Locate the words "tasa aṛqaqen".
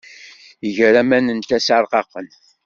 1.47-2.27